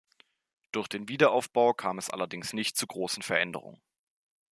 Durch 0.71 0.87
den 0.87 1.09
Wiederaufbau 1.09 1.75
kam 1.75 1.99
es 1.99 2.09
allerdings 2.09 2.53
nicht 2.53 2.75
zu 2.75 2.87
großen 2.87 3.21
Veränderungen. 3.21 3.79